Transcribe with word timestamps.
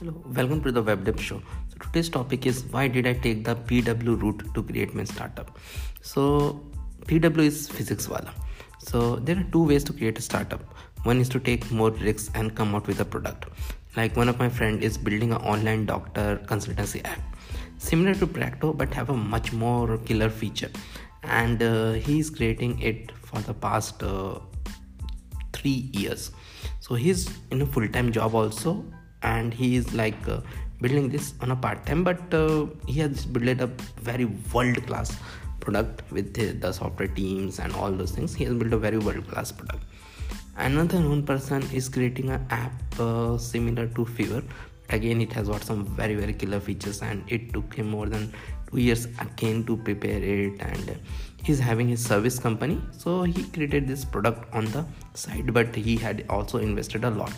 Hello, 0.00 0.14
welcome 0.34 0.62
to 0.62 0.72
the 0.72 0.82
Web 0.82 1.04
Dev 1.04 1.20
Show. 1.20 1.42
So 1.68 1.76
today's 1.78 2.08
topic 2.08 2.46
is 2.46 2.64
why 2.70 2.88
did 2.88 3.06
I 3.06 3.12
take 3.12 3.44
the 3.44 3.54
PW 3.54 4.22
route 4.22 4.42
to 4.54 4.62
create 4.62 4.94
my 4.94 5.04
startup? 5.04 5.58
So 6.00 6.64
PW 7.04 7.40
is 7.40 7.68
Physics 7.68 8.08
Wallah. 8.08 8.32
So 8.78 9.16
there 9.16 9.36
are 9.36 9.44
two 9.52 9.62
ways 9.62 9.84
to 9.84 9.92
create 9.92 10.16
a 10.16 10.22
startup. 10.22 10.62
One 11.02 11.18
is 11.20 11.28
to 11.28 11.38
take 11.38 11.70
more 11.70 11.90
risks 11.90 12.30
and 12.34 12.54
come 12.54 12.74
out 12.74 12.86
with 12.86 13.00
a 13.00 13.04
product. 13.04 13.44
Like 13.94 14.16
one 14.16 14.30
of 14.30 14.38
my 14.38 14.48
friend 14.48 14.82
is 14.82 14.96
building 14.96 15.32
an 15.32 15.42
online 15.42 15.84
doctor 15.84 16.40
consultancy 16.46 17.04
app, 17.04 17.20
similar 17.76 18.14
to 18.14 18.26
Practo 18.26 18.74
but 18.74 18.94
have 18.94 19.10
a 19.10 19.14
much 19.14 19.52
more 19.52 19.98
killer 19.98 20.30
feature. 20.30 20.70
And 21.24 21.62
uh, 21.62 21.92
he 21.92 22.20
is 22.20 22.30
creating 22.30 22.80
it 22.80 23.12
for 23.18 23.40
the 23.40 23.52
past 23.52 24.02
uh, 24.02 24.38
three 25.52 25.90
years. 25.92 26.30
So 26.78 26.94
he's 26.94 27.28
in 27.50 27.60
a 27.60 27.66
full-time 27.66 28.12
job 28.12 28.34
also 28.34 28.82
and 29.22 29.52
he 29.52 29.76
is 29.76 29.92
like 29.94 30.28
uh, 30.28 30.40
building 30.80 31.08
this 31.08 31.34
on 31.40 31.50
a 31.50 31.56
part 31.56 31.84
time 31.86 32.02
but 32.02 32.32
uh, 32.32 32.66
he 32.86 33.00
has 33.00 33.26
built 33.26 33.60
a 33.60 33.66
very 34.02 34.24
world 34.24 34.86
class 34.86 35.18
product 35.60 36.02
with 36.10 36.32
the, 36.34 36.72
software 36.72 37.08
teams 37.08 37.58
and 37.58 37.74
all 37.74 37.92
those 37.92 38.10
things. 38.12 38.34
He 38.34 38.44
has 38.44 38.54
built 38.54 38.72
a 38.72 38.78
very 38.78 38.98
world 38.98 39.26
class 39.28 39.52
product. 39.52 39.84
Another 40.56 40.98
known 40.98 41.24
person 41.24 41.62
is 41.72 41.88
creating 41.88 42.30
an 42.30 42.46
app 42.50 42.72
uh, 42.98 43.38
similar 43.38 43.86
to 43.88 44.04
Fiverr. 44.04 44.42
Again 44.88 45.20
it 45.20 45.32
has 45.32 45.48
got 45.48 45.62
some 45.62 45.84
very 45.84 46.14
very 46.14 46.32
killer 46.32 46.58
features 46.58 47.00
and 47.00 47.22
it 47.28 47.52
took 47.52 47.72
him 47.74 47.90
more 47.90 48.06
than 48.06 48.32
two 48.70 48.78
years 48.78 49.06
again 49.20 49.64
to 49.66 49.76
prepare 49.76 50.22
it 50.22 50.60
and 50.60 50.98
he's 51.44 51.60
having 51.60 51.88
his 51.88 52.04
service 52.04 52.38
company. 52.38 52.80
So 52.90 53.22
he 53.22 53.44
created 53.44 53.86
this 53.86 54.04
product 54.04 54.52
on 54.52 54.64
the 54.66 54.84
side 55.14 55.54
but 55.54 55.74
he 55.74 55.96
had 55.96 56.24
also 56.28 56.58
invested 56.58 57.04
a 57.04 57.10
lot 57.10 57.32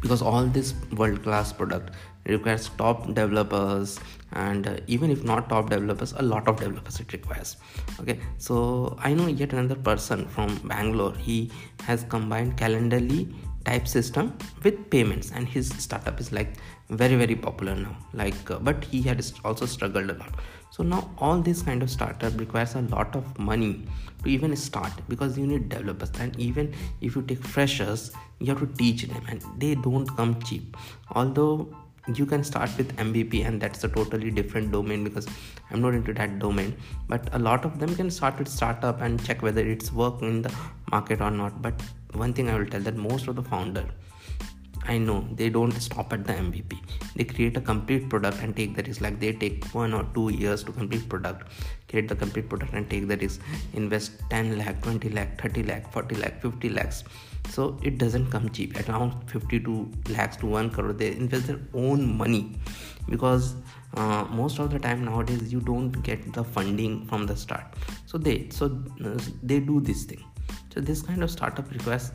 because 0.00 0.22
all 0.22 0.44
this 0.44 0.74
world 0.96 1.22
class 1.22 1.52
product 1.52 1.94
requires 2.26 2.68
top 2.76 3.06
developers 3.14 3.98
and 4.32 4.66
uh, 4.66 4.76
even 4.86 5.10
if 5.10 5.24
not 5.24 5.48
top 5.48 5.70
developers 5.70 6.12
a 6.18 6.22
lot 6.22 6.46
of 6.46 6.58
developers 6.58 7.00
it 7.00 7.12
requires. 7.12 7.56
Okay 8.00 8.20
so 8.36 8.96
i 9.02 9.12
know 9.12 9.26
yet 9.26 9.52
another 9.52 9.76
person 9.90 10.26
from 10.28 10.56
bangalore. 10.64 11.14
He 11.14 11.50
has 11.84 12.04
combined 12.04 12.56
calendly 12.56 13.34
type 13.64 13.88
system 13.88 14.36
with 14.62 14.90
payments 14.90 15.32
and 15.32 15.48
his 15.48 15.68
startup 15.68 16.20
is 16.20 16.32
like 16.32 16.54
very 16.90 17.16
very 17.16 17.36
popular 17.36 17.74
now. 17.74 17.96
Like 18.12 18.50
uh, 18.50 18.58
but 18.58 18.84
he 18.84 19.02
had 19.02 19.24
also 19.44 19.66
struggled 19.66 20.10
a 20.10 20.14
lot 20.14 20.32
so 20.70 20.82
now 20.82 21.10
all 21.18 21.40
this 21.40 21.62
kind 21.62 21.82
of 21.82 21.90
startup 21.90 22.38
requires 22.38 22.74
a 22.74 22.82
lot 22.82 23.16
of 23.16 23.38
money 23.38 23.82
to 24.22 24.30
even 24.30 24.54
start 24.56 24.92
because 25.08 25.38
you 25.38 25.46
need 25.46 25.68
developers. 25.68 26.10
And 26.20 26.38
even 26.38 26.74
if 27.00 27.16
you 27.16 27.22
take 27.22 27.42
freshers 27.42 28.12
you 28.38 28.46
have 28.46 28.60
to 28.60 28.66
teach 28.78 29.02
them 29.02 29.22
and 29.28 29.42
they 29.58 29.74
don't 29.74 30.06
come 30.16 30.40
cheap. 30.42 30.76
Although 31.12 31.74
you 32.14 32.24
can 32.24 32.42
start 32.42 32.70
with 32.78 32.96
mvp 32.96 33.44
and 33.46 33.60
that's 33.60 33.84
a 33.84 33.88
totally 33.88 34.30
different 34.30 34.72
domain 34.72 35.04
because 35.04 35.26
i'm 35.70 35.82
not 35.82 35.94
into 35.94 36.12
that 36.14 36.38
domain. 36.38 36.76
But 37.08 37.28
a 37.34 37.38
lot 37.38 37.64
of 37.64 37.78
them 37.80 37.94
can 37.94 38.10
start 38.10 38.38
with 38.38 38.48
startup 38.48 39.00
and 39.00 39.22
check 39.24 39.42
whether 39.42 39.66
it's 39.66 39.92
working 39.92 40.28
in 40.28 40.42
the 40.42 40.54
market 40.90 41.20
or 41.20 41.30
not. 41.30 41.60
But 41.60 41.80
one 42.14 42.32
thing 42.32 42.48
i 42.48 42.56
will 42.58 42.66
tell 42.66 42.80
that 42.80 42.96
most 42.96 43.28
of 43.28 43.36
the 43.36 43.42
founder 43.42 43.84
I 44.88 44.96
know 44.96 45.28
they 45.34 45.50
don't 45.50 45.72
stop 45.72 46.12
at 46.14 46.26
the 46.26 46.32
MVP. 46.32 46.78
They 47.14 47.24
create 47.24 47.56
a 47.58 47.60
complete 47.60 48.08
product 48.08 48.38
and 48.42 48.56
take 48.56 48.74
the 48.74 48.82
risk. 48.82 49.02
Like 49.02 49.20
they 49.20 49.32
take 49.32 49.64
one 49.74 49.92
or 49.92 50.04
two 50.14 50.30
years 50.30 50.64
to 50.64 50.72
complete 50.72 51.08
product, 51.08 51.52
create 51.88 52.08
the 52.08 52.16
complete 52.16 52.48
product 52.48 52.72
and 52.72 52.88
take 52.88 53.06
the 53.06 53.18
risk. 53.18 53.42
Invest 53.74 54.12
10 54.30 54.56
lakh, 54.56 54.80
20 54.82 55.10
lakh, 55.10 55.40
30 55.40 55.64
lakh, 55.64 55.92
40 55.92 56.14
lakh, 56.16 56.40
50 56.40 56.70
lakhs. 56.70 57.04
So 57.50 57.78
it 57.82 57.98
doesn't 57.98 58.30
come 58.30 58.48
cheap. 58.50 58.78
At 58.78 58.88
around 58.88 59.30
52 59.30 59.90
lakhs 60.08 60.38
to 60.38 60.46
1 60.46 60.70
crore, 60.70 60.92
they 60.94 61.12
invest 61.12 61.48
their 61.48 61.60
own 61.74 62.16
money 62.16 62.56
because 63.08 63.54
uh, 63.94 64.24
most 64.30 64.58
of 64.58 64.70
the 64.70 64.78
time 64.78 65.04
nowadays 65.04 65.52
you 65.52 65.60
don't 65.60 65.90
get 66.02 66.32
the 66.32 66.44
funding 66.44 67.06
from 67.06 67.26
the 67.26 67.36
start. 67.36 67.74
So 68.06 68.16
they 68.16 68.48
so 68.50 68.82
uh, 69.04 69.18
they 69.42 69.60
do 69.60 69.80
this 69.80 70.04
thing. 70.04 70.24
So 70.72 70.80
this 70.80 71.02
kind 71.02 71.22
of 71.22 71.30
startup 71.30 71.70
requires 71.70 72.12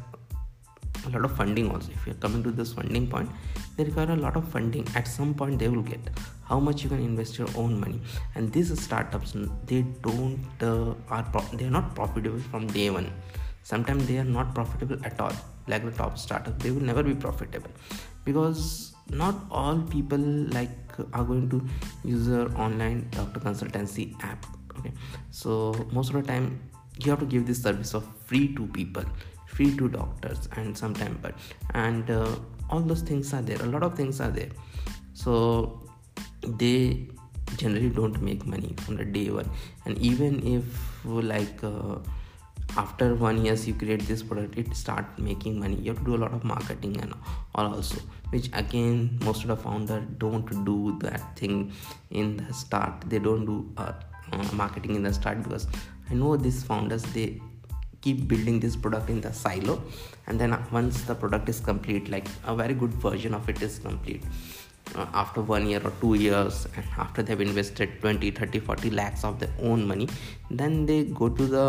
a 1.05 1.09
lot 1.09 1.25
of 1.25 1.35
funding 1.35 1.69
also. 1.71 1.91
If 1.91 2.05
you're 2.05 2.15
coming 2.15 2.43
to 2.43 2.51
this 2.51 2.73
funding 2.73 3.07
point 3.07 3.29
they 3.77 3.83
require 3.83 4.11
a 4.11 4.15
lot 4.15 4.35
of 4.35 4.47
funding. 4.47 4.87
At 4.95 5.07
some 5.07 5.33
point 5.33 5.59
they 5.59 5.67
will 5.67 5.81
get 5.81 5.99
how 6.45 6.59
much 6.59 6.83
you 6.83 6.89
can 6.89 6.99
invest 6.99 7.37
your 7.37 7.49
own 7.55 7.79
money. 7.79 8.01
And 8.35 8.51
these 8.51 8.77
startups 8.81 9.35
they 9.65 9.81
don't 10.01 10.39
uh, 10.61 10.93
are 11.09 11.23
pro- 11.23 11.57
they 11.57 11.65
are 11.65 11.75
not 11.79 11.95
profitable 11.95 12.39
from 12.39 12.67
day 12.67 12.89
one. 12.89 13.11
Sometimes 13.63 14.07
they 14.07 14.17
are 14.17 14.25
not 14.25 14.53
profitable 14.53 14.97
at 15.03 15.19
all 15.19 15.33
like 15.67 15.85
the 15.85 15.91
top 15.91 16.17
startup. 16.17 16.59
They 16.59 16.71
will 16.71 16.81
never 16.81 17.03
be 17.03 17.13
profitable. 17.13 17.69
Because 18.25 18.93
not 19.09 19.35
all 19.51 19.79
people 19.79 20.19
like 20.19 20.69
are 21.13 21.23
going 21.23 21.49
to 21.49 21.65
use 22.03 22.27
your 22.27 22.55
online 22.57 23.07
doctor 23.11 23.39
consultancy 23.39 24.15
app 24.23 24.45
okay? 24.77 24.91
So 25.31 25.73
most 25.91 26.13
of 26.13 26.15
the 26.15 26.23
time 26.23 26.59
you 26.99 27.11
have 27.11 27.19
to 27.19 27.25
give 27.25 27.47
this 27.47 27.61
service 27.61 27.93
of 27.93 28.05
free 28.25 28.53
to 28.55 28.67
people 28.67 29.03
free 29.53 29.75
to 29.77 29.87
doctors 29.87 30.49
and 30.55 30.77
sometimes 30.77 31.17
but 31.21 31.35
and 31.73 32.09
uh, 32.09 32.35
all 32.69 32.79
those 32.79 33.01
things 33.01 33.33
are 33.33 33.41
there. 33.41 33.61
A 33.61 33.65
lot 33.65 33.83
of 33.83 33.95
things 33.95 34.19
are 34.19 34.31
there. 34.31 34.49
So 35.13 35.79
they 36.61 37.07
generally 37.57 37.89
don't 37.89 38.21
make 38.21 38.45
money 38.47 38.73
from 38.83 38.97
the 38.97 39.05
day 39.05 39.29
one. 39.29 39.49
And 39.85 39.97
even 39.99 40.45
if 40.55 40.65
like 41.05 41.63
uh, 41.63 41.97
after 42.77 43.13
one 43.13 43.45
years 43.45 43.67
you 43.67 43.73
create 43.73 44.01
this 44.07 44.23
product 44.23 44.57
it 44.57 44.75
start 44.75 45.05
making 45.19 45.59
money. 45.59 45.75
You 45.75 45.91
have 45.91 45.99
to 45.99 46.05
do 46.05 46.15
a 46.15 46.21
lot 46.25 46.33
of 46.33 46.43
marketing 46.43 46.99
and 47.01 47.13
all 47.55 47.75
also 47.75 48.01
which 48.29 48.49
again 48.53 49.19
most 49.23 49.43
of 49.43 49.49
the 49.49 49.55
founder 49.55 49.99
don't 50.17 50.65
do 50.65 50.97
that 51.01 51.37
thing 51.37 51.71
in 52.09 52.37
the 52.37 52.53
start. 52.53 53.05
They 53.07 53.19
don't 53.19 53.45
do 53.45 53.71
uh, 53.77 53.93
uh, 54.31 54.49
marketing 54.53 54.95
in 54.95 55.03
the 55.03 55.13
start 55.13 55.43
because 55.43 55.67
i 56.09 56.13
know 56.13 56.35
these 56.35 56.63
founders 56.63 57.03
they 57.15 57.41
keep 58.03 58.27
building 58.27 58.59
this 58.59 58.75
product 58.75 59.09
in 59.09 59.19
the 59.25 59.33
silo 59.41 59.75
and 60.27 60.39
then 60.39 60.55
once 60.71 61.01
the 61.09 61.15
product 61.15 61.49
is 61.53 61.59
complete 61.59 62.09
like 62.15 62.27
a 62.45 62.55
very 62.61 62.75
good 62.83 62.93
version 63.05 63.33
of 63.33 63.47
it 63.53 63.61
is 63.67 63.79
complete 63.79 64.23
uh, 64.95 65.05
after 65.13 65.41
one 65.41 65.67
year 65.67 65.81
or 65.83 65.93
two 66.01 66.13
years 66.15 66.67
and 66.75 66.85
after 66.97 67.23
they've 67.23 67.45
invested 67.49 67.99
20 68.01 68.31
30 68.31 68.59
40 68.59 68.89
lakhs 69.01 69.23
of 69.23 69.39
their 69.39 69.53
own 69.69 69.87
money 69.87 70.07
then 70.51 70.85
they 70.85 71.03
go 71.21 71.29
to 71.29 71.47
the 71.55 71.67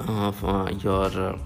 uh, 0.00 0.32
uh 0.52 0.70
your 0.84 1.10
uh, 1.28 1.38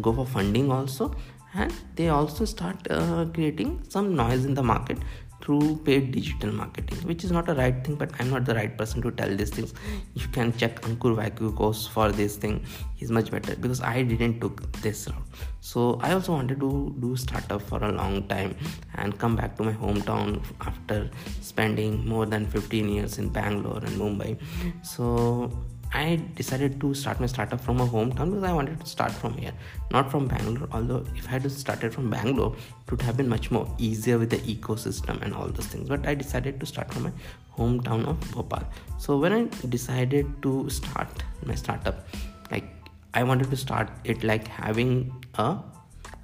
go 0.00 0.12
for 0.12 0.26
funding 0.26 0.70
also 0.72 1.14
and 1.54 1.72
they 1.96 2.08
also 2.08 2.44
start 2.44 2.76
uh, 2.90 3.26
creating 3.34 3.82
some 3.88 4.14
noise 4.16 4.44
in 4.44 4.54
the 4.54 4.62
market 4.62 4.98
through 5.42 5.76
paid 5.84 6.12
digital 6.12 6.52
marketing 6.52 6.98
which 7.10 7.24
is 7.24 7.32
not 7.32 7.48
a 7.48 7.54
right 7.54 7.84
thing 7.84 7.96
but 7.96 8.10
i'm 8.20 8.30
not 8.30 8.44
the 8.44 8.54
right 8.54 8.76
person 8.78 9.02
to 9.02 9.10
tell 9.10 9.36
these 9.36 9.50
things. 9.50 9.74
You 10.14 10.28
can 10.28 10.56
check 10.56 10.80
ankur 10.82 11.16
Warikoo 11.16 11.54
course 11.56 11.86
for 11.86 12.10
this 12.12 12.36
thing. 12.36 12.64
He's 12.96 13.10
much 13.10 13.30
better 13.30 13.56
because 13.56 13.80
i 13.80 14.02
didn't 14.02 14.40
took 14.40 14.62
this 14.82 15.08
route. 15.08 15.42
So 15.60 15.98
i 16.02 16.12
also 16.12 16.32
wanted 16.32 16.60
to 16.60 16.94
do 17.00 17.16
startup 17.16 17.62
for 17.62 17.82
a 17.82 17.92
long 17.92 18.28
time 18.28 18.56
and 18.94 19.18
come 19.18 19.36
back 19.36 19.56
to 19.56 19.64
my 19.64 19.72
hometown 19.72 20.42
after 20.60 21.10
spending 21.40 22.06
more 22.06 22.26
than 22.26 22.46
15 22.46 22.88
years 22.88 23.18
in 23.18 23.28
bangalore 23.28 23.78
and 23.78 24.00
mumbai. 24.00 24.38
So 24.82 25.50
I 25.94 26.20
decided 26.36 26.80
to 26.80 26.94
start 26.94 27.20
my 27.20 27.26
startup 27.26 27.60
from 27.60 27.76
my 27.76 27.86
hometown 27.86 28.30
because 28.30 28.44
I 28.44 28.52
wanted 28.52 28.80
to 28.80 28.86
start 28.86 29.12
from 29.12 29.36
here, 29.36 29.52
not 29.90 30.10
from 30.10 30.26
Bangalore. 30.26 30.68
Although 30.72 31.04
if 31.14 31.28
I 31.28 31.32
had 31.32 31.52
started 31.52 31.92
from 31.92 32.08
Bangalore, 32.08 32.56
it 32.86 32.90
would 32.90 33.02
have 33.02 33.18
been 33.18 33.28
much 33.28 33.50
more 33.50 33.68
easier 33.76 34.18
with 34.18 34.30
the 34.30 34.38
ecosystem 34.38 35.20
and 35.20 35.34
all 35.34 35.48
those 35.48 35.66
things. 35.66 35.90
But 35.90 36.06
I 36.06 36.14
decided 36.14 36.58
to 36.60 36.66
start 36.66 36.92
from 36.92 37.02
my 37.04 37.12
hometown 37.58 38.06
of 38.06 38.18
Bhopal. 38.32 38.64
So 38.98 39.18
when 39.18 39.32
I 39.32 39.66
decided 39.66 40.42
to 40.42 40.70
start 40.70 41.08
my 41.44 41.54
startup, 41.54 42.06
like 42.50 42.64
I 43.12 43.22
wanted 43.22 43.50
to 43.50 43.56
start 43.56 43.90
it 44.04 44.24
like 44.24 44.48
having 44.48 45.12
a 45.34 45.58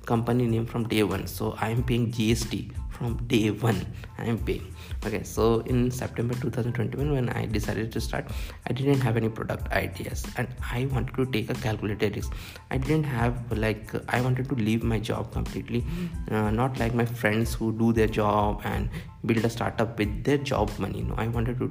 company 0.07 0.47
name 0.47 0.65
from 0.65 0.89
day 0.89 1.03
one. 1.03 1.27
So 1.27 1.55
I 1.61 1.69
am 1.69 1.83
paying 1.83 2.11
GST 2.11 2.73
from 2.99 3.17
day 3.33 3.51
one 3.51 3.81
i 4.19 4.25
am 4.33 4.39
paying 4.47 4.67
okay 5.07 5.23
so 5.23 5.61
in 5.73 5.91
september 5.91 6.35
2021 6.35 7.13
when 7.17 7.29
i 7.41 7.45
decided 7.57 7.93
to 7.97 8.01
start 8.01 8.33
i 8.69 8.73
didn't 8.73 9.01
have 9.09 9.17
any 9.21 9.29
product 9.29 9.71
ideas 9.81 10.25
and 10.37 10.49
i 10.79 10.87
wanted 10.95 11.15
to 11.21 11.27
take 11.37 11.51
a 11.51 11.55
calculated 11.55 12.17
risk. 12.17 12.33
I 12.71 12.79
didn't 12.79 13.05
have 13.05 13.37
like 13.65 13.93
i 14.17 14.21
wanted 14.21 14.49
to 14.49 14.55
leave 14.55 14.83
my 14.83 14.99
job 14.99 15.33
completely. 15.33 15.85
Uh, 16.31 16.51
not 16.51 16.79
like 16.79 16.95
my 16.95 17.05
friends 17.05 17.55
who 17.55 17.73
do 17.73 17.93
their 17.93 18.07
job 18.07 18.61
and 18.65 18.91
build 19.25 19.45
a 19.45 19.51
startup 19.51 19.99
with 19.99 20.25
their 20.25 20.39
job 20.39 20.71
money. 20.79 21.03
No 21.03 21.15
i 21.17 21.29
wanted 21.29 21.59
to 21.59 21.71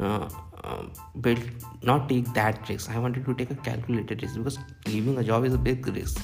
uh, 0.00 0.28
uh, 0.64 0.82
build 1.20 1.40
not 1.82 2.08
take 2.08 2.32
that 2.34 2.68
risk. 2.68 2.90
I 2.90 2.98
wanted 2.98 3.24
to 3.26 3.34
take 3.34 3.50
a 3.50 3.54
calculated 3.54 4.22
risk 4.22 4.36
because 4.36 4.58
leaving 4.86 5.18
a 5.18 5.24
job 5.24 5.44
is 5.44 5.54
a 5.54 5.58
big 5.58 5.86
risk. 5.86 6.20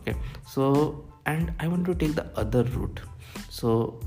Okay 0.00 0.16
so 0.46 1.04
and 1.26 1.52
i 1.60 1.68
wanted 1.68 1.86
to 1.86 1.94
take 2.06 2.14
the 2.16 2.26
other 2.36 2.64
route 2.76 3.00
so 3.48 4.00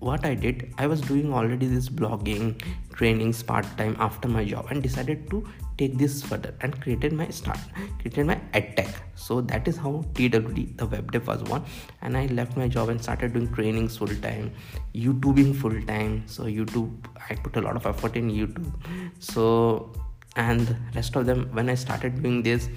what 0.00 0.24
i 0.24 0.34
did 0.34 0.72
i 0.78 0.86
was 0.86 1.00
doing 1.00 1.32
already 1.32 1.66
this 1.66 1.88
blogging 1.88 2.60
trainings 2.92 3.42
part 3.42 3.66
time 3.76 3.96
after 3.98 4.28
my 4.28 4.44
job 4.44 4.66
and 4.70 4.82
decided 4.82 5.28
to 5.30 5.44
take 5.78 5.96
this 5.96 6.22
further 6.22 6.52
and 6.60 6.80
created 6.82 7.12
my 7.12 7.28
start 7.28 7.58
created 8.00 8.26
my 8.26 8.36
edtech. 8.52 8.92
So 9.14 9.40
that 9.52 9.68
is 9.68 9.76
how 9.76 10.04
twd 10.14 10.76
the 10.76 10.86
web 10.86 11.12
dev 11.12 11.26
was 11.26 11.42
born. 11.42 11.64
And 12.02 12.16
i 12.16 12.26
left 12.26 12.56
my 12.56 12.68
job 12.68 12.88
and 12.88 13.02
started 13.02 13.32
doing 13.34 13.48
trainings 13.54 13.96
full 13.96 14.14
time 14.26 14.52
youtubing 14.94 15.54
full 15.54 15.80
time 15.92 16.22
so 16.26 16.44
youtube 16.44 16.92
i 17.30 17.34
put 17.34 17.56
a 17.56 17.60
lot 17.60 17.76
of 17.76 17.86
effort 17.86 18.16
in 18.16 18.30
youtube. 18.30 18.72
So 19.18 19.92
and 20.36 20.76
rest 20.94 21.16
of 21.16 21.26
them 21.26 21.48
when 21.52 21.68
i 21.68 21.74
started 21.74 22.22
doing 22.22 22.42
this 22.42 22.68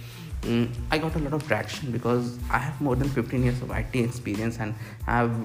I 0.90 0.98
got 0.98 1.16
a 1.16 1.20
lot 1.20 1.34
of 1.34 1.48
traction 1.48 1.92
because 1.92 2.40
I 2.50 2.58
have 2.58 2.80
more 2.82 2.96
than 2.96 3.10
15 3.10 3.44
years 3.44 3.62
of 3.62 3.72
IT 3.72 3.96
experience 3.96 4.58
and 4.60 4.74
I've 5.08 5.36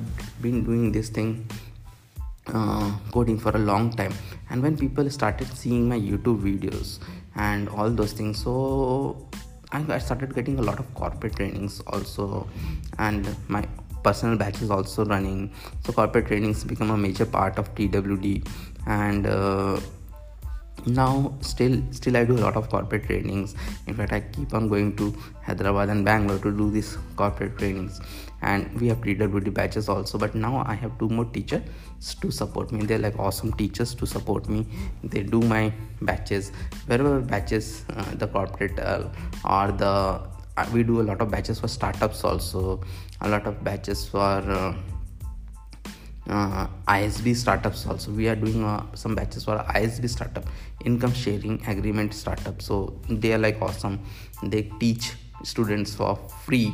been 0.40 0.64
doing 0.64 0.93
this 0.93 1.08
thing 1.10 1.46
uh, 2.46 2.96
coding 3.12 3.38
for 3.38 3.50
a 3.50 3.58
long 3.58 3.93
time. 3.93 4.14
And 4.50 4.62
when 4.62 4.76
people 4.76 5.10
started 5.10 5.48
seeing 5.48 5.88
my 5.88 5.98
youtube 5.98 6.40
videos 6.40 6.98
and 7.34 7.69
all 7.69 7.90
those 7.90 8.12
things 8.12 8.43
so 8.43 9.28
I 9.72 9.98
started 9.98 10.34
getting 10.34 10.58
a 10.58 10.62
lot 10.62 10.78
of 10.78 10.94
corporate 10.94 11.37
trainings 11.37 11.81
also. 11.88 12.49
And 12.99 13.28
my 13.49 13.66
personal 14.02 14.37
batch 14.37 14.62
is 14.62 14.70
also 14.70 15.04
running. 15.04 15.52
So 15.84 15.92
corporate 15.92 16.28
trainings 16.28 16.64
become 16.64 16.90
a 16.90 16.96
major 16.96 17.26
part 17.26 17.58
of 17.58 17.75
twd 17.75 18.49
and 18.87 19.26
uh, 19.26 19.81
now 20.86 21.34
still 21.40 21.82
still 21.90 22.16
i 22.16 22.24
do 22.24 22.36
a 22.36 22.42
lot 22.46 22.56
of 22.56 22.68
corporate 22.68 23.04
trainings. 23.04 23.54
In 23.86 23.94
fact 23.94 24.12
i 24.12 24.20
keep 24.20 24.54
on 24.54 24.68
going 24.68 24.96
to 24.96 25.14
hyderabad 25.42 25.88
and 25.88 26.04
bangalore 26.04 26.38
to 26.38 26.56
do 26.56 26.70
these 26.70 26.96
corporate 27.16 27.58
trainings. 27.58 28.00
And 28.42 28.80
we 28.80 28.88
have 28.88 28.98
twd 28.98 29.52
batches 29.54 29.88
also 29.88 30.18
but 30.18 30.34
now 30.34 30.62
i 30.66 30.74
have 30.74 30.98
two 30.98 31.08
more 31.08 31.24
teachers 31.24 31.62
to 32.20 32.30
support 32.30 32.72
me. 32.72 32.84
They're 32.84 32.98
like 32.98 33.18
awesome 33.18 33.52
teachers 33.52 33.94
to 33.96 34.06
support 34.06 34.48
me. 34.48 34.66
They 35.02 35.22
do 35.22 35.40
my 35.40 35.72
batches. 36.02 36.52
Wherever 36.86 37.20
batches 37.20 37.84
uh, 37.90 38.14
the 38.14 38.28
corporate 38.28 38.78
uh, 38.78 39.08
or 39.44 39.72
the 39.72 40.20
uh, 40.56 40.66
we 40.72 40.82
do 40.82 41.00
a 41.00 41.06
lot 41.10 41.20
of 41.20 41.30
batches 41.30 41.60
for 41.60 41.68
startups 41.68 42.24
also. 42.24 42.80
A 43.20 43.28
lot 43.28 43.46
of 43.46 43.62
batches 43.62 44.08
for 44.08 44.76
uh, 46.28 46.67
ISB 46.88 47.37
startups 47.37 47.87
also. 47.87 48.11
We 48.11 48.28
are 48.28 48.37
doing 48.37 48.64
uh, 48.64 48.84
some 48.94 49.14
batches 49.14 49.44
for 49.44 49.58
ISB 49.58 50.08
startup, 50.08 50.44
income 50.84 51.12
sharing 51.12 51.64
agreement 51.67 52.14
startup. 52.14 52.62
So 52.62 53.00
they 53.08 53.32
are 53.32 53.38
like 53.38 53.61
awesome. 53.62 54.00
They 54.43 54.70
teach 54.81 55.12
students 55.44 55.94
for 55.94 56.17
free 56.44 56.73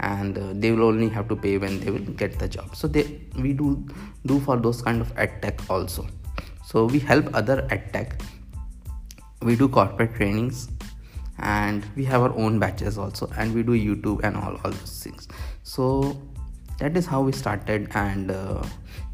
and 0.00 0.38
uh, 0.38 0.52
they 0.54 0.70
will 0.72 0.84
only 0.84 1.08
have 1.08 1.28
to 1.28 1.36
pay 1.36 1.58
when 1.58 1.80
they 1.80 1.90
will 1.90 2.12
get 2.22 2.38
the 2.38 2.48
job 2.48 2.74
so 2.74 2.88
they 2.88 3.20
we 3.36 3.52
do 3.52 3.86
do 4.26 4.40
for 4.40 4.56
those 4.56 4.82
kind 4.82 5.00
of 5.00 5.12
ed 5.16 5.40
tech 5.40 5.58
also 5.70 6.06
so 6.64 6.86
we 6.86 6.98
help 6.98 7.32
other 7.34 7.66
ed 7.70 7.92
tech 7.92 8.20
we 9.42 9.54
do 9.54 9.68
corporate 9.68 10.14
trainings 10.14 10.68
and 11.38 11.84
we 11.96 12.04
have 12.04 12.22
our 12.22 12.34
own 12.36 12.58
batches 12.58 12.98
also 12.98 13.30
and 13.36 13.54
we 13.54 13.62
do 13.62 13.72
youtube 13.72 14.20
and 14.24 14.36
all 14.36 14.56
all 14.64 14.70
those 14.70 15.02
things 15.02 15.28
so 15.62 16.16
that 16.78 16.96
is 16.96 17.06
how 17.06 17.20
we 17.20 17.32
started 17.32 17.88
and 17.94 18.30
uh, 18.30 18.62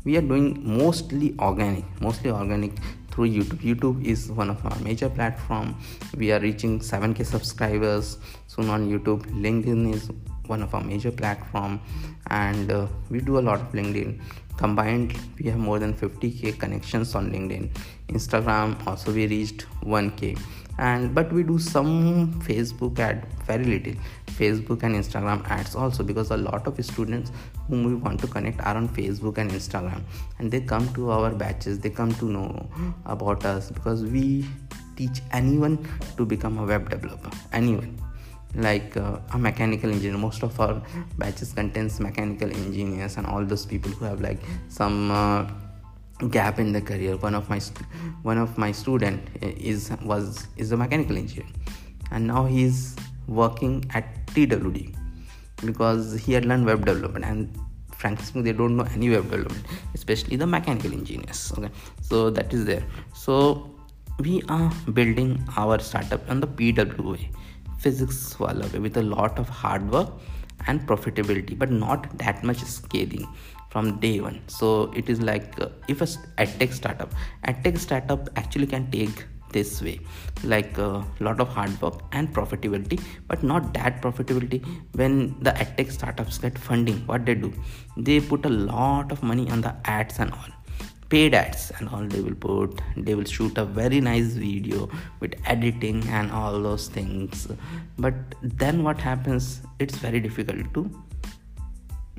we 0.04 0.16
are 0.16 0.22
doing 0.22 0.60
mostly 0.64 1.34
organic 1.38 1.84
mostly 2.00 2.30
organic 2.30 2.72
through 3.10 3.28
youtube. 3.28 3.60
Youtube 3.60 4.04
is 4.04 4.30
one 4.30 4.50
of 4.50 4.64
our 4.64 4.78
major 4.80 5.08
platform. 5.08 5.76
We 6.16 6.32
are 6.32 6.40
reaching 6.40 6.78
7k 6.80 7.26
subscribers. 7.26 8.18
Soon 8.46 8.70
on 8.70 8.88
youtube 8.90 9.24
linkedin 9.26 9.92
is 9.94 10.10
one 10.46 10.62
of 10.62 10.74
our 10.74 10.82
major 10.82 11.10
platform. 11.10 11.80
And 12.28 12.70
uh, 12.70 12.86
we 13.10 13.20
do 13.20 13.38
a 13.38 13.44
lot 13.48 13.60
of 13.60 13.72
linkedin. 13.72 14.20
Combined 14.56 15.16
we 15.38 15.50
have 15.50 15.58
more 15.58 15.78
than 15.78 15.94
50k 15.94 16.58
connections 16.58 17.14
on 17.14 17.30
linkedin. 17.30 17.70
Instagram 18.08 18.86
also 18.86 19.12
we 19.12 19.26
reached 19.26 19.66
1k 19.84 20.38
and 20.78 21.14
but 21.14 21.32
we 21.32 21.42
do 21.42 21.58
some 21.58 22.32
facebook 22.40 22.98
ad 22.98 23.26
very 23.46 23.64
little. 23.64 23.94
Facebook 24.26 24.82
and 24.82 24.94
instagram 24.94 25.46
ads 25.50 25.74
also 25.74 26.02
because 26.02 26.30
a 26.30 26.36
lot 26.36 26.66
of 26.66 26.82
students 26.84 27.32
whom 27.70 27.84
we 27.84 27.94
want 27.94 28.20
to 28.20 28.26
connect 28.26 28.60
are 28.60 28.76
on 28.76 28.88
facebook 28.88 29.38
and 29.38 29.50
instagram. 29.52 30.02
And 30.38 30.50
they 30.50 30.60
come 30.60 30.92
to 30.94 31.10
our 31.10 31.30
batches 31.30 31.78
they 31.78 31.90
come 31.90 32.12
to 32.14 32.26
know 32.26 32.68
about 33.06 33.44
us 33.44 33.70
because 33.70 34.02
we 34.02 34.44
teach 34.96 35.22
anyone 35.32 35.78
to 36.16 36.26
become 36.26 36.58
a 36.58 36.64
web 36.64 36.90
developer 36.90 37.30
anyone. 37.52 37.96
Like 38.54 38.96
uh, 38.96 39.20
a 39.32 39.38
mechanical 39.38 39.90
engineer. 39.90 40.18
Most 40.18 40.42
of 40.42 40.58
our 40.58 40.82
batches 41.18 41.52
contains 41.52 42.00
mechanical 42.00 42.50
engineers 42.50 43.16
and 43.16 43.26
all 43.26 43.44
those 43.44 43.64
people 43.64 43.92
who 43.92 44.04
have 44.04 44.20
like 44.20 44.40
some 44.68 45.12
uh, 45.12 45.46
gap 46.30 46.58
in 46.58 46.72
the 46.72 46.80
career. 46.80 47.16
One 47.16 47.36
of 47.36 47.48
my 47.48 47.60
one 48.22 48.38
of 48.38 48.58
my 48.58 48.72
student 48.72 49.28
is 49.40 49.92
was 50.02 50.48
is 50.56 50.72
a 50.72 50.76
mechanical 50.76 51.16
engineer. 51.16 51.46
And 52.10 52.26
now 52.26 52.44
he's 52.46 52.96
working 53.28 53.84
at 53.94 54.26
twd 54.26 54.96
because 55.64 56.18
he 56.20 56.32
had 56.32 56.44
learned 56.44 56.66
web 56.66 56.84
development 56.84 57.24
and 57.24 57.58
frankly 57.96 58.24
speaking 58.24 58.44
they 58.44 58.52
don't 58.52 58.76
know 58.76 58.86
any 58.94 59.10
web 59.10 59.24
development 59.24 59.64
especially 59.94 60.36
the 60.36 60.46
mechanical 60.46 60.92
engineers 60.92 61.52
okay? 61.56 61.70
So 62.00 62.30
that 62.30 62.52
is 62.52 62.64
there. 62.64 62.84
So 63.14 63.70
we 64.18 64.42
are 64.48 64.70
building 64.92 65.42
our 65.56 65.78
startup 65.78 66.28
on 66.30 66.40
the 66.40 66.46
pw 66.46 67.12
way 67.12 67.30
Physics 67.78 68.38
Wallah 68.38 68.68
way 68.72 68.78
with 68.78 68.96
a 68.96 69.02
lot 69.02 69.38
of 69.38 69.48
hard 69.48 69.90
work 69.90 70.08
and 70.66 70.80
profitability 70.86 71.58
but 71.58 71.70
not 71.70 72.18
that 72.18 72.44
much 72.44 72.58
scaling 72.58 73.26
from 73.70 73.98
day 74.00 74.20
one. 74.20 74.40
So 74.48 74.92
it 74.94 75.08
is 75.08 75.20
like 75.22 75.58
uh, 75.60 75.68
if 75.88 76.00
a 76.00 76.04
edtech 76.04 76.72
startup 76.72 77.12
edtech 77.46 77.78
startup 77.78 78.28
actually 78.36 78.66
can 78.66 78.90
take 78.90 79.24
this 79.52 79.82
way. 79.82 80.00
Like 80.44 80.78
a 80.78 80.86
uh, 80.86 81.04
lot 81.20 81.40
of 81.40 81.48
hard 81.48 81.80
work 81.82 82.00
and 82.12 82.32
profitability 82.32 83.02
but 83.28 83.42
not 83.42 83.74
that 83.74 84.00
profitability. 84.02 84.64
When 84.94 85.36
the 85.40 85.50
edtech 85.50 85.92
startups 85.92 86.38
get 86.38 86.58
funding 86.58 87.06
what 87.06 87.26
they 87.26 87.34
do? 87.34 87.52
They 87.96 88.20
put 88.20 88.46
a 88.46 88.48
lot 88.48 89.12
of 89.12 89.22
money 89.22 89.50
on 89.50 89.60
the 89.60 89.74
ads 89.84 90.18
and 90.18 90.32
all. 90.32 90.52
Paid 91.08 91.34
ads 91.34 91.72
and 91.78 91.88
all 91.88 92.04
they 92.06 92.20
will 92.20 92.36
put. 92.36 92.80
They 92.96 93.14
will 93.16 93.24
shoot 93.24 93.58
a 93.58 93.64
very 93.64 94.00
nice 94.00 94.32
video 94.32 94.88
with 95.18 95.34
editing 95.44 96.04
and 96.08 96.30
all 96.30 96.62
those 96.62 96.86
things. 96.86 97.48
But 97.98 98.14
then 98.42 98.84
what 98.84 99.00
happens? 99.00 99.62
It's 99.80 99.96
very 99.96 100.20
difficult 100.20 100.72
to 100.74 100.90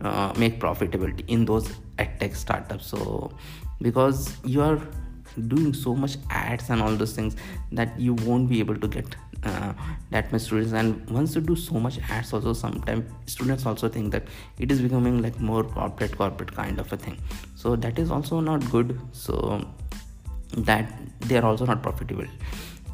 uh, 0.04 0.34
make 0.38 0.60
profitability 0.60 1.24
in 1.28 1.46
those 1.46 1.72
ed 1.98 2.20
tech 2.20 2.36
startups. 2.36 2.88
So 2.88 3.32
because 3.82 4.36
you 4.44 4.62
are 4.62 4.80
doing 5.48 5.74
so 5.74 5.96
much 5.96 6.18
ads 6.30 6.70
and 6.70 6.82
all 6.82 6.96
those 6.96 7.14
things 7.14 7.36
that 7.72 8.00
you 8.00 8.14
won't 8.14 8.50
be 8.50 8.60
able 8.60 8.78
to 8.78 8.88
get 8.88 9.16
uh, 9.44 9.74
that 10.12 10.32
much 10.32 10.42
students. 10.42 10.74
And 10.74 11.10
once 11.10 11.36
you 11.36 11.42
do 11.42 11.56
so 11.56 11.76
much 11.80 12.00
ads 12.10 12.34
also 12.34 12.54
sometimes 12.54 13.10
students 13.26 13.66
also 13.66 13.90
think 13.90 14.12
that 14.12 14.24
it 14.60 14.72
is 14.72 14.82
becoming 14.82 15.22
like 15.22 15.40
more 15.40 15.64
corporate 15.64 16.18
corporate 16.18 16.54
kind 16.54 16.80
of 16.80 16.92
a 16.94 16.98
thing. 16.98 17.18
So 17.56 17.76
that 17.76 17.98
is 17.98 18.12
also 18.12 18.40
not 18.40 18.70
good. 18.70 19.00
So 19.12 19.66
that 20.58 20.92
they 21.22 21.38
are 21.38 21.46
also 21.46 21.66
not 21.66 21.82
profitable 21.82 22.26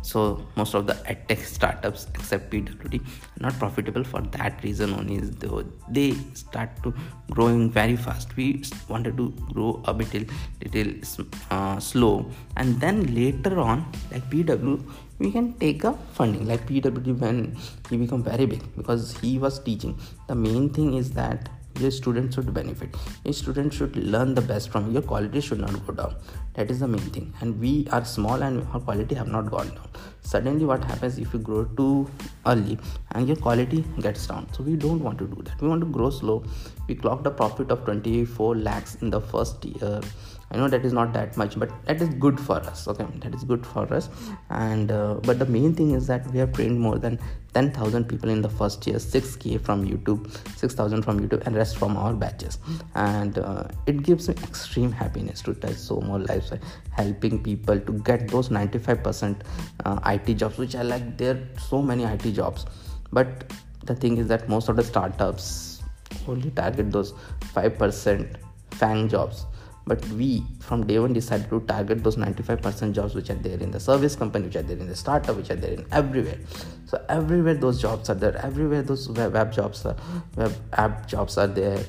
so 0.10 0.20
most 0.60 0.74
of 0.80 0.84
the 0.90 0.96
edtech 1.12 1.42
startups 1.56 2.02
except 2.16 2.46
pwd 2.52 2.96
are 3.00 3.44
not 3.46 3.56
profitable 3.64 4.06
for 4.12 4.22
that 4.38 4.64
reason 4.66 4.94
only 5.00 5.16
is 5.24 5.32
though 5.44 5.62
they 5.98 6.10
start 6.34 6.70
to 6.84 6.94
growing 7.32 7.70
very 7.70 7.96
fast. 7.96 8.36
We 8.36 8.64
wanted 8.88 9.18
to 9.18 9.32
grow 9.54 9.82
a 9.86 9.94
bit 9.94 10.14
little 10.14 11.26
uh, 11.52 11.80
slow. 11.80 12.32
And 12.56 12.80
then 12.80 13.14
later 13.14 13.60
on 13.60 13.86
like 14.12 14.30
pw 14.30 14.82
we 15.20 15.32
can 15.32 15.54
take 15.54 15.84
a 15.84 15.94
funding. 16.14 16.48
Like 16.48 16.66
pwd 16.68 17.20
when 17.20 17.58
he 17.90 17.98
become 17.98 18.24
very 18.24 18.46
big 18.46 18.64
because 18.76 19.18
he 19.18 19.38
was 19.38 19.60
teaching. 19.60 20.00
The 20.28 20.36
main 20.36 20.70
thing 20.70 20.94
is 20.94 21.12
that 21.12 21.50
students 21.92 22.36
should 22.36 22.54
benefit. 22.54 22.96
Your 23.24 23.34
students 23.34 23.76
should 23.76 23.96
learn 23.96 24.34
the 24.34 24.42
best 24.42 24.70
from 24.70 24.92
your 24.92 25.02
quality 25.02 25.42
should 25.42 25.60
not 25.60 25.86
go 25.86 25.94
down. 25.94 26.16
That 26.56 26.72
is 26.72 26.80
the 26.80 26.88
main 26.88 27.10
thing. 27.16 27.34
And 27.42 27.60
we 27.60 27.88
are 27.92 28.04
small 28.04 28.42
and 28.42 28.68
our 28.74 28.80
quality 28.80 29.16
have 29.16 29.28
not 29.28 29.52
gone 29.52 29.70
down. 29.70 29.90
Suddenly 30.22 30.66
what 30.66 30.84
happens 30.84 31.18
if 31.18 31.34
you 31.34 31.40
grow 31.40 31.66
too 31.66 32.10
early 32.46 32.78
and 33.12 33.28
your 33.28 33.38
quality 33.38 33.86
gets 34.00 34.28
down? 34.28 34.52
So 34.54 34.64
we 34.64 34.76
don't 34.76 35.00
want 35.00 35.20
to 35.20 35.28
do 35.28 35.42
that. 35.44 35.62
We 35.62 35.68
want 35.68 35.82
to 35.82 35.88
grow 35.88 36.10
slow. 36.10 36.44
We 36.88 36.96
clocked 36.96 37.28
a 37.28 37.32
profit 37.32 37.72
of 37.72 37.86
24 37.86 38.56
lakhs 38.56 38.96
in 39.02 39.10
the 39.10 39.22
first 39.22 39.64
year. 39.64 40.02
I 40.50 40.56
know 40.56 40.70
that 40.70 40.86
is 40.86 40.94
not 40.94 41.12
that 41.12 41.36
much 41.36 41.60
but 41.60 41.70
that 41.86 42.02
is 42.02 42.08
good 42.10 42.40
for 42.40 42.56
us 42.56 42.88
okay? 42.88 43.06
That 43.20 43.36
is 43.36 43.44
good 43.44 43.66
for 43.66 43.94
us. 43.94 44.10
And 44.50 44.92
uh, 44.92 45.16
but 45.24 45.40
the 45.40 45.46
main 45.46 45.74
thing 45.76 45.92
is 45.92 46.08
that 46.08 46.26
we 46.32 46.40
have 46.40 46.54
trained 46.54 46.80
more 46.80 46.98
than 46.98 47.20
10000 47.54 48.06
people 48.08 48.30
in 48.30 48.42
the 48.42 48.50
first 48.50 48.86
year 48.86 48.98
6k 48.98 49.60
from 49.68 49.86
youtube 49.92 50.30
6000 50.58 51.02
from 51.02 51.20
youtube 51.20 51.46
and 51.48 51.56
rest 51.56 51.67
from 51.74 51.98
our 51.98 52.14
batches. 52.14 52.60
And 52.96 53.38
uh, 53.38 53.68
it 53.86 54.04
gives 54.04 54.28
me 54.30 54.36
extreme 54.44 54.92
happiness 54.92 55.42
to 55.44 55.54
touch 55.54 55.76
so 55.76 56.02
more 56.02 56.20
lives 56.20 56.50
by 56.50 56.60
helping 56.92 57.44
people 57.44 57.80
to 57.80 57.94
get 58.00 58.28
those 58.28 58.50
95% 58.50 59.42
uh, 59.86 60.00
it 60.04 60.38
jobs 60.38 60.58
which 60.58 60.76
i 60.76 60.82
like. 60.82 61.18
There 61.18 61.36
are 61.36 61.60
so 61.60 61.82
many 61.82 62.04
it 62.04 62.32
jobs. 62.32 62.66
But 63.12 63.52
the 63.86 63.96
thing 63.96 64.18
is 64.18 64.28
that 64.28 64.50
most 64.50 64.70
of 64.70 64.76
the 64.76 64.84
startups 64.84 65.84
only 66.28 66.52
target 66.52 66.92
those 66.92 67.14
5% 67.54 68.36
FAANG 68.72 69.10
jobs 69.10 69.46
but 69.88 70.06
we 70.10 70.44
from 70.60 70.86
day 70.86 71.00
one 71.00 71.14
decided 71.14 71.50
to 71.50 71.60
target 71.62 72.04
those 72.04 72.18
95% 72.18 72.92
jobs 72.94 73.16
which 73.16 73.30
are 73.30 73.42
there 73.48 73.58
in 73.58 73.72
the 73.72 73.80
service 73.80 74.16
company 74.16 74.46
which 74.46 74.58
are 74.58 74.62
there 74.62 74.78
in 74.78 74.88
the 74.88 74.96
startup 74.96 75.36
which 75.38 75.50
are 75.50 75.56
there 75.56 75.72
in 75.72 75.86
everywhere. 75.92 76.38
So 76.86 77.04
everywhere 77.08 77.56
those 77.56 77.82
jobs 77.82 78.10
are 78.10 78.16
there 78.16 78.36
everywhere 78.38 78.82
those 78.82 79.10
web, 79.10 79.54
jobs 79.54 79.86
are 79.86 79.96
web 80.36 80.54
app 80.74 81.08
jobs 81.08 81.38
are 81.38 81.48
there 81.48 81.80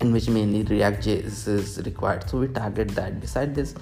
in 0.00 0.12
which 0.12 0.28
mainly 0.28 0.62
react 0.64 1.04
js 1.04 1.48
is 1.48 1.80
required. 1.84 2.28
So 2.28 2.38
we 2.38 2.48
target 2.48 2.88
that. 2.90 3.20
Beside 3.20 3.54
this 3.54 3.74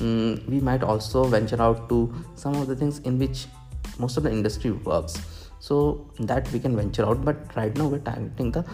um, 0.00 0.42
we 0.48 0.60
might 0.60 0.82
also 0.82 1.24
venture 1.24 1.62
out 1.62 1.88
to 1.88 2.12
some 2.34 2.56
of 2.56 2.66
the 2.66 2.76
things 2.76 2.98
in 3.00 3.18
which 3.18 3.46
most 3.98 4.16
of 4.16 4.24
the 4.24 4.30
industry 4.30 4.72
works. 4.72 5.14
So 5.60 6.10
that 6.18 6.50
we 6.50 6.58
can 6.58 6.74
venture 6.74 7.06
out 7.06 7.24
but 7.24 7.56
right 7.56 7.76
now 7.76 7.86
we're 7.86 8.00
targeting 8.00 8.50
the 8.50 8.64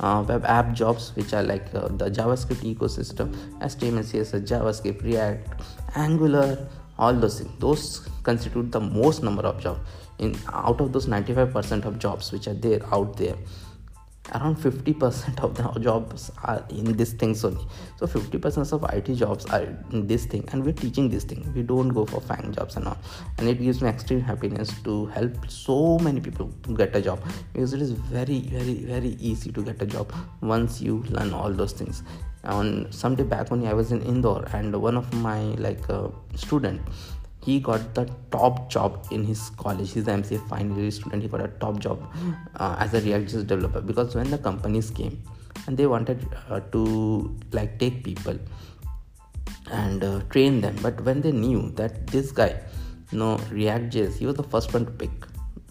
uh, 0.00 0.24
web 0.28 0.44
app 0.44 0.72
jobs 0.72 1.12
which 1.16 1.32
are 1.32 1.42
like 1.42 1.66
uh, 1.74 1.88
the 1.88 2.10
javascript 2.10 2.64
ecosystem 2.74 3.34
html 3.60 4.04
css 4.12 4.46
javascript 4.46 5.02
react 5.02 5.62
angular 5.94 6.68
all 6.98 7.14
those 7.14 7.40
things. 7.40 7.50
Those 7.58 8.08
constitute 8.22 8.72
the 8.72 8.80
most 8.80 9.22
number 9.22 9.42
of 9.42 9.60
jobs. 9.60 9.80
In 10.18 10.34
out 10.52 10.80
of 10.80 10.92
those 10.92 11.06
95% 11.06 11.84
of 11.84 11.98
jobs 11.98 12.32
which 12.32 12.48
are 12.48 12.54
there 12.54 12.80
out 12.92 13.16
there 13.16 13.34
around 14.34 14.56
50% 14.56 15.40
of 15.40 15.54
the 15.54 15.80
jobs 15.80 16.30
are 16.44 16.64
in 16.70 16.96
these 16.96 17.12
things 17.12 17.44
only 17.44 17.66
so 17.98 18.06
50% 18.06 18.72
of 18.72 18.84
it 18.94 19.14
jobs 19.14 19.46
are 19.46 19.62
in 19.92 20.06
this 20.06 20.26
thing 20.26 20.44
and 20.52 20.64
we're 20.64 20.72
teaching 20.72 21.08
this 21.08 21.24
thing. 21.24 21.50
We 21.54 21.62
don't 21.62 21.88
go 21.88 22.04
for 22.04 22.20
FAANG 22.20 22.54
jobs 22.54 22.76
and 22.76 22.86
all. 22.88 22.98
And 23.38 23.48
it 23.48 23.60
gives 23.60 23.80
me 23.80 23.88
extreme 23.88 24.20
happiness 24.20 24.70
to 24.84 25.06
help 25.06 25.50
so 25.50 25.98
many 25.98 26.20
people 26.20 26.52
to 26.64 26.76
get 26.76 26.94
a 26.94 27.00
job. 27.00 27.20
Because 27.52 27.72
it 27.72 27.80
is 27.80 27.92
very 27.92 28.40
very 28.40 28.74
very 28.84 29.16
easy 29.20 29.52
to 29.52 29.62
get 29.62 29.80
a 29.80 29.86
job 29.86 30.12
once 30.40 30.80
you 30.80 31.04
learn 31.08 31.32
all 31.32 31.52
those 31.52 31.72
things. 31.72 32.02
On 32.44 32.86
some 32.92 33.16
day 33.16 33.24
back 33.24 33.50
when 33.50 33.66
i 33.66 33.72
was 33.72 33.90
in 33.90 34.02
indore 34.02 34.44
and 34.52 34.80
one 34.80 34.96
of 34.96 35.12
my 35.14 35.40
like 35.66 35.88
uh, 35.90 36.08
student 36.36 36.80
he 37.46 37.58
got 37.60 37.94
the 37.94 38.04
top 38.30 38.68
job 38.68 39.06
in 39.10 39.24
his 39.24 39.50
college. 39.64 39.92
He's 39.92 40.04
the 40.04 40.12
mca 40.12 40.38
final 40.48 40.78
year 40.78 40.90
student. 40.90 41.22
He 41.22 41.28
got 41.28 41.42
a 41.48 41.48
top 41.64 41.78
job 41.78 42.02
uh, 42.56 42.76
as 42.78 42.94
a 42.94 43.00
react 43.00 43.32
developer 43.46 43.80
because 43.80 44.14
when 44.20 44.30
the 44.30 44.38
companies 44.38 44.90
came 44.90 45.22
and 45.66 45.76
they 45.76 45.86
wanted 45.86 46.26
uh, 46.48 46.60
to 46.72 46.82
like 47.52 47.78
take 47.78 48.02
people 48.08 48.38
and 49.70 50.04
uh, 50.04 50.20
train 50.30 50.60
them. 50.60 50.76
But 50.82 51.04
when 51.04 51.20
they 51.20 51.32
knew 51.32 51.70
that 51.82 52.06
this 52.08 52.32
guy 52.32 52.50
you 53.12 53.18
know 53.18 53.32
react 53.50 53.92
js 53.94 54.16
he 54.20 54.26
was 54.26 54.36
the 54.36 54.48
first 54.54 54.72
one 54.74 54.84
to 54.86 54.90
pick 55.02 55.26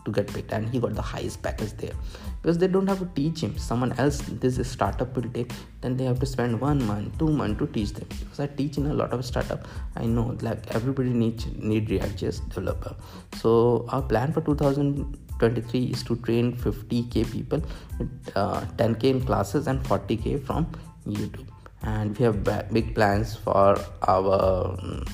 to 0.05 0.11
get 0.11 0.27
picked 0.33 0.51
and 0.51 0.69
he 0.69 0.79
got 0.79 0.93
the 0.95 1.01
highest 1.01 1.41
package 1.41 1.73
there. 1.77 1.93
Because 2.41 2.57
they 2.59 2.67
don't 2.67 2.87
have 2.87 2.99
to 2.99 3.09
teach 3.15 3.41
him 3.41 3.57
someone 3.57 3.91
else 3.93 4.19
this 4.43 4.59
startup 4.69 5.15
will 5.15 5.29
take 5.37 5.51
then 5.81 5.97
they 5.97 6.05
have 6.05 6.19
to 6.19 6.25
spend 6.25 6.59
one 6.61 6.85
month 6.85 7.17
two 7.17 7.29
months 7.29 7.59
to 7.59 7.67
teach 7.67 7.93
them. 7.93 8.07
Because 8.19 8.39
i 8.39 8.47
teach 8.47 8.77
in 8.77 8.85
a 8.85 8.93
lot 8.93 9.11
of 9.13 9.25
startup 9.25 9.67
i 9.95 10.05
know 10.05 10.37
like 10.41 10.73
everybody 10.75 11.09
needs 11.09 11.47
need 11.57 11.89
react.js 11.89 12.47
developer. 12.49 12.95
So 13.41 13.85
our 13.89 14.01
plan 14.01 14.31
for 14.31 14.41
2023 14.41 15.83
is 15.85 16.03
to 16.03 16.15
train 16.17 16.55
50k 16.55 17.31
people 17.31 17.61
with 17.99 18.31
uh, 18.35 18.61
10k 18.77 19.03
in 19.05 19.25
classes 19.25 19.67
and 19.67 19.83
40k 19.83 20.45
from 20.45 20.67
youtube. 21.07 21.47
And 21.81 22.17
we 22.17 22.25
have 22.25 22.43
big 22.73 22.95
plans 22.95 23.35
for 23.35 23.77
our 24.07 24.71
um, 24.71 25.05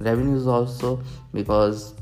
revenues 0.00 0.46
also 0.46 1.02
because 1.32 1.94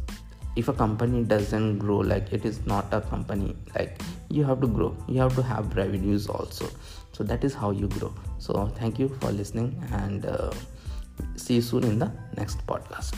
if 0.57 0.69
a 0.69 0.73
company 0.73 1.23
doesn't 1.23 1.79
grow 1.79 1.99
like 1.99 2.33
it 2.33 2.45
is 2.45 2.65
not 2.67 2.93
a 2.93 3.01
company 3.01 3.55
like 3.75 4.01
you 4.31 4.45
have 4.45 4.61
to 4.61 4.67
grow. 4.67 4.97
You 5.07 5.21
have 5.21 5.35
to 5.37 5.43
have 5.43 5.77
revenues 5.77 6.27
also. 6.27 6.69
So 7.13 7.25
that 7.25 7.45
is 7.45 7.55
how 7.55 7.71
you 7.71 7.89
grow. 7.89 8.13
So 8.39 8.67
thank 8.77 8.99
you 8.99 9.09
for 9.21 9.31
listening 9.31 9.81
and 9.93 10.27
uh, 10.27 10.51
see 11.37 11.55
you 11.55 11.63
soon 11.63 11.85
in 11.85 11.99
the 11.99 12.11
next 12.37 12.67
podcast 12.67 13.15